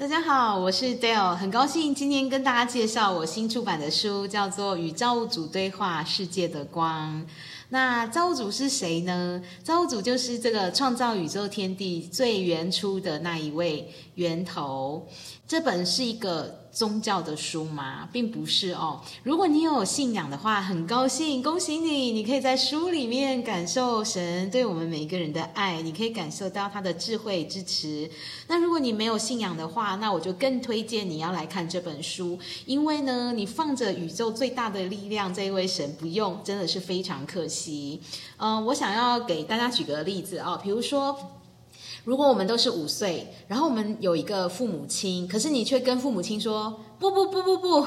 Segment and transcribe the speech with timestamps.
[0.00, 7.20] 大家好，我是 Dale，很高兴今天跟大家介绍我新出版的书，叫做《与造物主对话：世界的光》。
[7.68, 9.42] 那造物主是谁呢？
[9.62, 15.08] 造物主就是这个创造宇宙天地最原初的那一位源头。
[15.48, 18.08] 这本是一个宗教的书吗？
[18.12, 19.00] 并不是哦。
[19.24, 28.08] 如果你有信仰的话，很高兴，恭喜你，你可以在书里面感受神对我们每一个人的爱，你可以感受到他的智慧支持。
[28.46, 38.00] 那如果你没有信仰的话，那我就更推荐你要来看这本书，因为呢，你放着宇宙最大的力量这一位神不用，真的是非常可惜。
[38.36, 41.16] 嗯，我想要给大家举个例子啊，比如说。
[42.04, 47.86] 如果我们都是五岁，然后我们有一个父母亲，可是你却跟父母亲说：“不不不不不，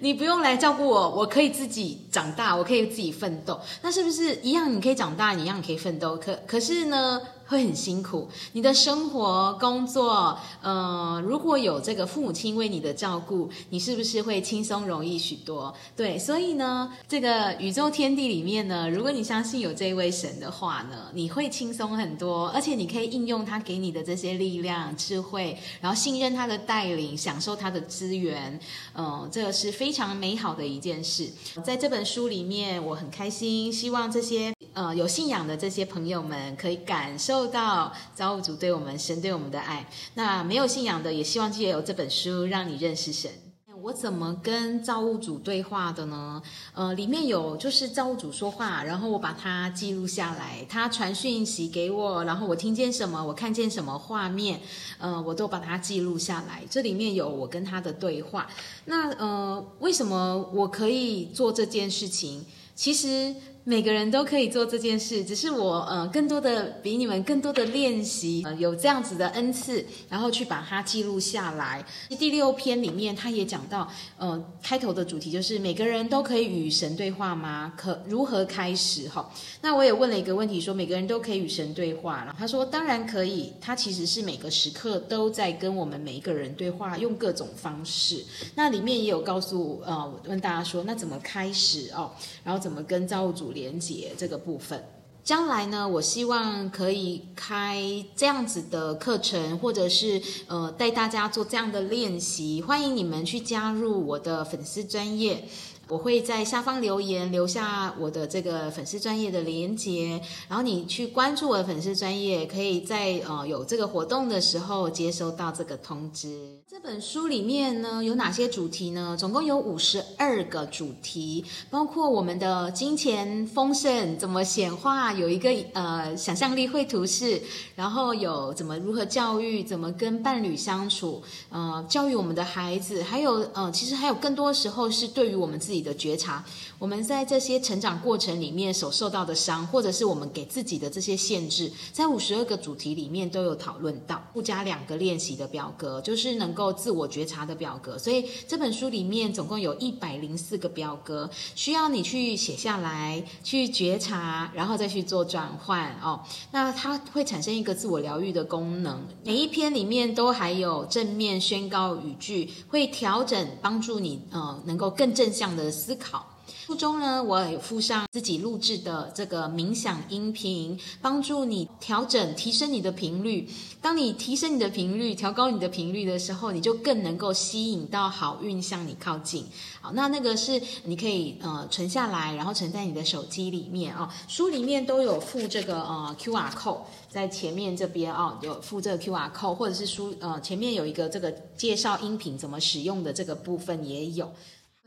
[0.00, 4.74] 你不用来照顾我，我可以自己长大，我可以自己奋斗。”那是不是一样？
[4.74, 6.16] 你可以长大，你一样可以奋斗。
[6.16, 7.20] 可可是呢？
[7.48, 15.74] 会很辛苦，你的生活、工作，呃，如果有这个父母亲为你的照顾，你是不是会轻松容易许多？
[15.96, 28.47] 对，所以呢，这个宇宙天地里面呢，如果你相信有这位神的话呢，你会轻松很多，而且你可以应用他给你的这些力量、智慧，然后信任他的带领，享受他的资源，
[28.94, 31.28] 嗯，这个是非常美好的一件事。
[31.64, 34.52] 在这本书里面，我很开心，希望这些。
[34.74, 39.88] 呃，有信仰的这些朋友们可以感受到造物主对我们、神对我们的爱。
[40.14, 43.47] 那没有信仰的，也希望借由这本书让你认识神。
[43.82, 46.42] 我怎么跟造物主对话的呢？
[46.74, 54.60] 呃，里面有就是造物主说话，然后我把它记录下来，他传讯息给我，然后我听见什么，我看见什么画面，
[54.98, 56.62] 呃，我都把它记录下来。
[56.68, 58.48] 这里面有我跟他的对话。
[58.86, 62.44] 那呃，为什么我可以做这件事情？
[62.74, 63.34] 其实。
[63.68, 71.84] 每个人都可以做这件事，只是我呃更多的比你们更多的练习，呃有这样子的恩赐，然后去把它记录下来。
[72.18, 77.74] 第六篇里面他也讲到，呃开头的主题就是每个人都可以与神对话吗？
[77.76, 79.06] 可如何开始？
[79.06, 79.30] 哈，
[79.60, 88.24] 那我也问了一个问题，说每个人都可以与神对话，然后他说当然可以，他其实是每个时刻都在跟我们每一个人对话，用各种方式。
[88.54, 92.12] 那里面也有告诉呃问大家说，那怎么开始哦？
[92.42, 93.52] 然后怎么跟造物主？
[93.58, 94.84] 连接这个部分，
[95.24, 97.82] 将来呢，我希望可以开
[98.14, 102.62] 这样子的课程，或者是呃带大家做这样的练习。
[102.62, 105.44] 欢迎你们去加入我的粉丝专业，
[105.88, 116.60] 我会在下方留言留下我的这个粉丝专业的连接，然后你去关注我的粉丝专业，可以在呃有这个活动的时候接收到这个通知。
[116.68, 119.16] 这本书里面呢有哪些主题呢？
[119.18, 127.40] 总共有五十二个主题，包括我们的金钱丰盛怎么显化，有一个呃想象力绘图式，
[127.74, 136.44] 然后有怎么如何教育，怎么跟伴侣相处，呃教育我们的孩子，还有呃其实还有更多时候是对于我们自己的觉察，
[136.78, 146.68] 我们在这些成长过程里面所受到的伤，或者是我们给自己的这些限制，在五十二个主题里面都有讨论到，附加两个练习的表格，就是能够。
[146.78, 156.20] 自我觉察的表格，所以这本书里面总共有一百零四个表格，需要你去写下来，去觉察，然后再去做转换哦。
[156.52, 159.02] 那它会产生一个自我疗愈的功能。
[159.24, 166.26] 每一篇里面都还有正面宣告语句，会调整帮助你呃能够更正向的思考。
[166.66, 173.48] 书中呢，我有附上自己录制的这个冥想音频，帮助你调整、提升你的频率。
[173.80, 179.46] 当你提升你的频率、调高你的频率的时候，你就更能够吸引到好运向你靠近。
[179.80, 184.12] 好，那那个是你可以呃存下来，然后存在你的手机里面啊。
[184.26, 186.80] 书里面都有附这个呃 Q R code
[187.10, 194.30] 在前面这边啊，有附这个 Q R code，或者是书呃前面有一个这个介绍音频怎么使用的这个部分也有。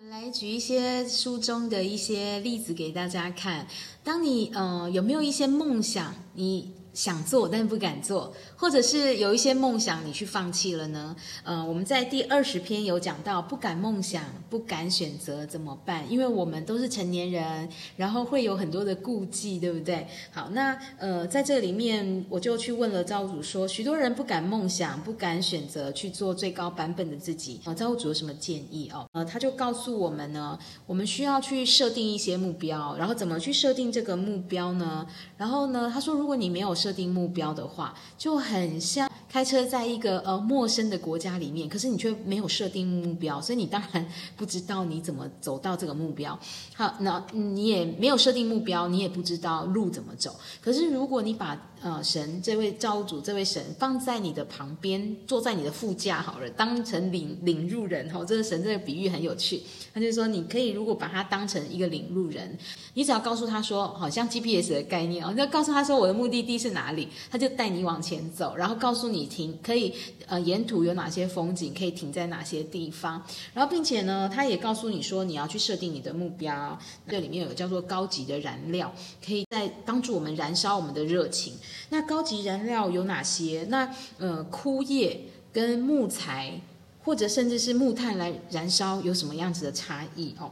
[0.10, 3.68] 来举一些书中的一些例子给大家看。
[4.04, 6.16] 当你呃有没有一些梦想？
[6.34, 6.81] 你。
[6.94, 11.16] 想做但不敢做，或者是有一些梦想你去放弃了呢？
[11.44, 16.10] 呃，我们在第二十篇有讲到，不敢梦想、不敢选择怎么办？
[16.12, 20.06] 因为我们都是成年人，然后会有很多的顾忌，对不对？
[20.32, 29.08] 好，那呃，在这里面我就去问了造物主，说许多人不敢梦想、不敢选择去做最高版本的自己，呃，造物主有什么建议哦？
[29.14, 35.08] 呃，他就告诉我们呢，我们需要去设定一些目标，然后怎么去设定这个目标呢？
[35.38, 39.11] 然后呢，他说如果你没有设定目标的话，就很像。
[39.32, 44.06] 开车在一个呃陌生的国家里面，可是你却没有设定目标，所以你当然
[44.36, 46.38] 不知道你怎么走到这个目标。
[46.76, 50.36] 好，那你也没有设定目标，你也不知道路怎么走。
[50.60, 58.26] 可是如果你把呃神这位造物主这位神放在你的旁边，坐在你的副驾好了，当成领领路人哈。
[58.26, 59.62] 这个神这个比喻很有趣，
[59.94, 62.58] 他就说你可以如果把它当成一个领路人，
[62.96, 69.94] 你只要告诉他说，好像 GPS 的概念哦，你要告诉他说我的目的地是哪里，他就带你往前走，然后告诉你停可以
[70.28, 73.24] 呃沿途有哪些风景，可以停在哪些地方，
[73.54, 76.78] 然后并且呢，他也告诉你说你要去设定你的目标，
[77.08, 78.94] 这里面有叫做高级的燃料，
[79.26, 81.54] 可以在帮助我们燃烧我们的热情。
[81.90, 83.66] 那高级燃料有哪些？
[83.70, 85.20] 那呃，枯叶
[85.52, 86.62] 跟木材，
[87.04, 90.52] 或者甚至是木炭来燃烧，有什么样子的差异哦？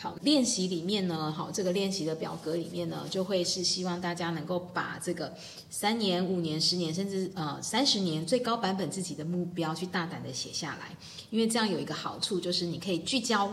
[0.00, 5.34] 好，练习里面呢，好，这个练习的表格里面呢，就会是希望大家能够把这个
[5.68, 10.96] 三年、五年、十年，甚至呃三十年最高版本自己的目标去大胆的写下来，
[11.30, 13.52] 因为这样有一个好处，就是你可以聚焦，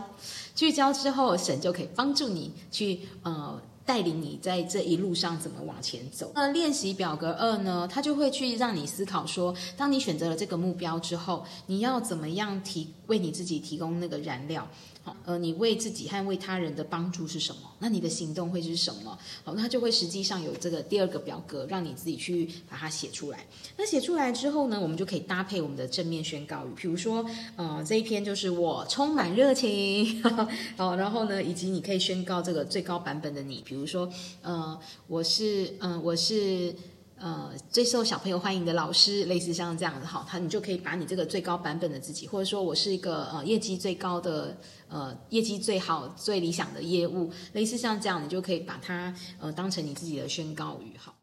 [0.54, 3.60] 聚焦之后，神就可以帮助你去呃。
[3.86, 6.32] 带领你在这一路上怎么往前走？
[6.34, 7.88] 那练习表格二呢？
[7.88, 14.68] 它就会去让你思考说，当你选择了这个目标之后，你要怎么样提为你自己提供那个燃料？
[15.02, 17.62] 好，呃，你为自己和为他人的帮助是什么？
[17.78, 19.16] 那你的行动会是什么？
[19.44, 23.46] 好，那就会实际上有这个第二个表格，让你自己去把它写出来。
[23.76, 27.24] 那写出来之后呢，我们就可以搭配我们的正面宣告语，比如说，
[27.54, 30.20] 呃，这一篇就是我充满热情，
[30.76, 34.10] 好，然后呢，以及你可以宣告这个最高版本的你，比如说，
[34.42, 34.76] 呃，
[35.06, 36.74] 我是，嗯，我是。
[37.18, 44.56] 呃，最受小朋友欢迎的老师，类似像这样的哈，他你就可以把你这个最高版本的自己，或者说我是一个呃业绩最高的
[44.88, 51.14] 呃业绩最好最理想的业务，类似像这样，你就可以把它呃当成你自己的宣告语哈。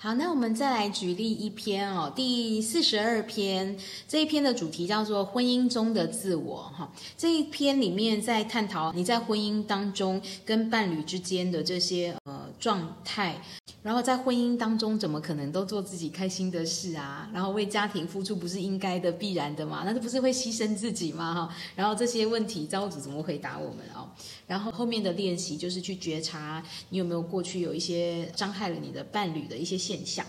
[0.00, 3.76] 好，那我们再来举例一篇哦，第四十二篇
[4.06, 6.92] 这一篇的主题叫做婚姻中的自我哈。
[7.16, 13.40] 这一篇里面在探讨你在婚姻当中跟伴侣之间的这些呃状态。
[13.80, 17.30] 然后在婚姻当中，怎么可能都做自己开心的事啊？
[17.32, 19.82] 然后为家庭付出不是应该的、必然的吗？
[19.86, 21.32] 那这不是会牺牲自己吗？
[21.32, 21.56] 哈！
[21.76, 24.10] 然后这些问题，造物主怎么回答我们哦？
[24.46, 30.26] 然后后面的练习就是去觉察你有没有过去有一些伤害了你的伴侣的一些现象。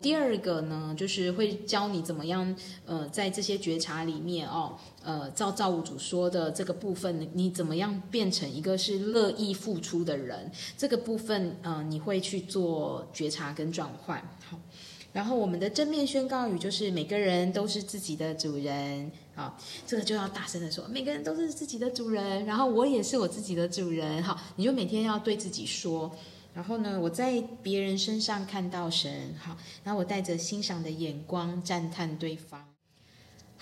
[0.00, 2.56] 第二个呢，就是会教你怎么样，
[2.86, 4.74] 呃，在这些觉察里面哦，
[5.04, 10.50] 呃，照造物主说的这个部分，你怎么样变成一个是乐意付出的人？
[10.76, 14.18] 这个部分，呃，你会去做觉察跟转换。
[14.48, 14.58] 好，
[15.12, 19.12] 然后我们的正面宣告语就是每个人都是自己的主人。
[19.34, 19.54] 好，
[19.86, 24.22] 这个就要大声的说，每个人都是自己的主人，然后我也是我自己的主人。
[24.22, 26.10] 好，你就每天要对自己说。
[26.52, 32.69] 然后呢，我在别人身上看到神，好，然后我带着欣赏的眼光赞叹对方。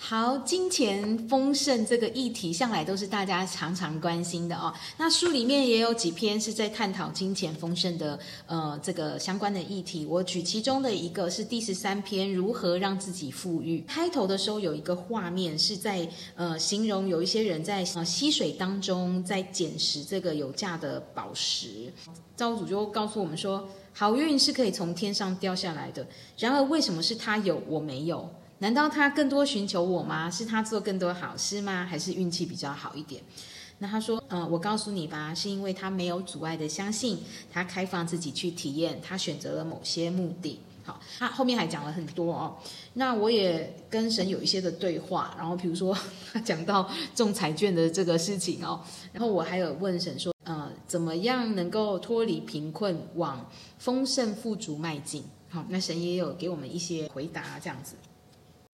[0.01, 4.73] 好，金钱丰盛这个议题向来都是大家常常关心的哦。
[4.97, 8.17] 那书里面也有几篇是在探讨金钱丰盛的
[8.47, 10.05] 呃这个相关的议题。
[10.05, 13.83] 我举其中的一个是第十三篇，如何让自己富裕。
[13.89, 21.91] 开头的时候有一个画面是在呃形容有一些人在呃溪水当中在捡拾这个有价的宝石。
[22.37, 26.07] 造物主就告诉我们说，好运是可以从天上掉下来的。
[26.37, 28.27] 然而为什么是他有我没有？
[28.59, 30.29] 难道他更多寻求我吗？
[30.29, 31.85] 是他做更多好事吗？
[31.89, 33.21] 还是运气比较好一点？
[33.79, 37.17] 那他说，嗯，我告诉你吧，是因为他没有阻碍的相信，
[37.49, 40.59] 他开放自己去体验，他选择了某些目的。
[40.83, 42.57] 好，他后面还讲了很多哦。
[42.95, 45.97] 那我也跟神有一些的对话，然后比如说
[46.33, 48.81] 他讲到中彩券的这个事情哦，
[49.13, 55.23] 然后我还有问神说，呃，怎么样能够脱离贫困，往丰盛富足迈进？
[55.47, 57.95] 好，那神也有给我们一些回答，这样子。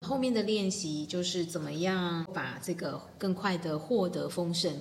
[0.05, 4.71] 后面的练习就是怎么样把这个更快的获得丰盛，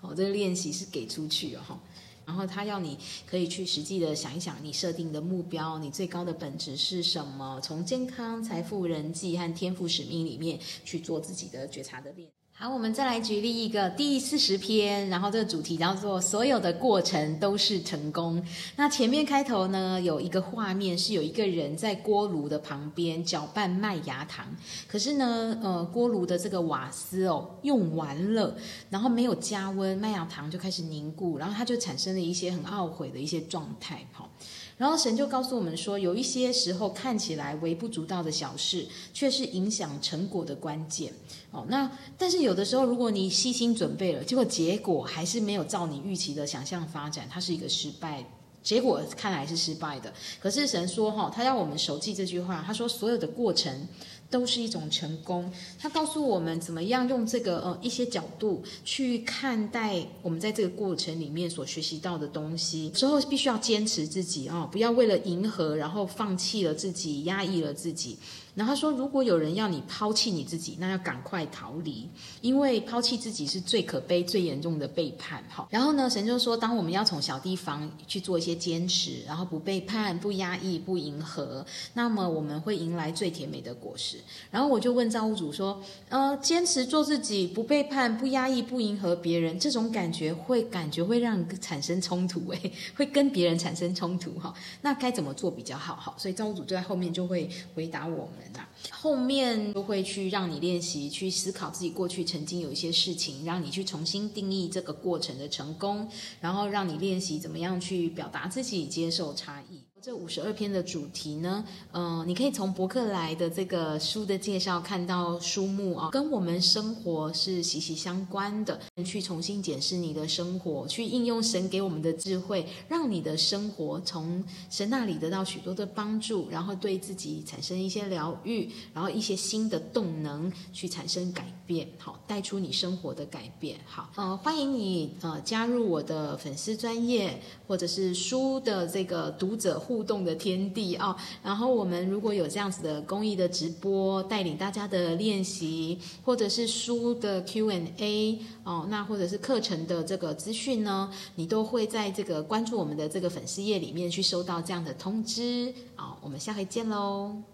[0.00, 1.78] 哦，这个练习是给出去哦，
[2.24, 2.96] 然后他要你
[3.26, 7.60] 可以去实际的想一想，你设定的目标，你最高的本质是什么？
[7.62, 12.30] 从健康、财富、人际和天赋使命里面去做自己的觉察的练。
[12.62, 18.44] 好，我们再来举例一个第四十篇，然后这个主题叫做“所有的过程都是成功”。
[18.76, 24.44] 那前面开头呢，有一个画面是有一个人在锅炉的旁边搅拌麦芽糖，
[24.86, 28.54] 可是呢，呃，锅炉的这个瓦斯哦用完了，
[28.90, 34.28] 然后没有加温，麦芽糖就开始凝固，然后他就产生了一些很懊悔的一些状态，好。
[34.76, 41.12] 然后神就告诉我们说，有一些时候看起来微不足道的小事，却是影响成果的关键。
[41.50, 48.24] 哦，那但是有有的时候，如果你细心准备了，结果结果还是没有照你预期的想象发展，它是一个失败
[48.60, 50.12] 结果看来是失败的。
[50.40, 53.86] 可是神说哈，他要我们熟记这句话，他说所有的过程。
[54.30, 55.52] 都是一种成功。
[55.76, 62.90] 他告诉我们怎么样用这个呃一些角度去看待我们在这个过程里面所学习到的东西。
[62.90, 68.18] 之后必须要坚持自己啊，不要为了迎合然后放弃了自己，压抑了自己。
[68.60, 72.06] 然后他说，如果有人要你抛弃你自己，那要赶快逃离，
[72.42, 75.42] 因为抛弃自己是最可悲、最严重的背叛。
[75.48, 81.64] 哈，然后呢，神就说，当我们要从小地方去做一些坚持，然后不背叛、不压抑、不迎合，
[81.94, 84.18] 那么我们会迎来最甜美的果实。
[84.50, 94.52] 然后我就问造物主说，呃，坚持做自己，不背叛、不压抑、不迎合别人，这种感觉会感觉会让产生冲突，诶， 会跟别人产生冲突，哈，
[94.82, 95.96] 那该怎么做比较好？
[95.96, 98.49] 哈，所以造物主就在后面就会回答我们。
[98.90, 106.08] 后面都会去让你练习，去思考自己过去曾经有一些事情，让你去重新定义这个过程的成功，
[106.40, 109.89] 然后让你练习怎么样去表达自己，接受差异。
[110.02, 118.80] 这五十二篇的主题呢，嗯，你可以从博客来的这个书的介绍看到书目啊，跟我们生活是息息相关的。
[119.04, 133.78] 去重新检视你的生活，去应用神给我们的智慧，让你的生活从神那里得到许多的帮助，然后对自己产生一些疗愈，然后一些新的动能去产生改变，好，带出你生活的改变。
[133.84, 139.78] 好，呃，欢迎你呃加入我的粉丝专业，或者是书的这个读者。
[139.90, 155.74] 互动的天地啊，然后我们如果有这样子的公益的直播，带领大家的练习，或者是书的 Q&A 哦，那或者是课程的这个资讯呢，你都会在这个关注我们的这个粉丝页里面去收到这样的通知。
[155.96, 157.49] 好，我们下回见喽。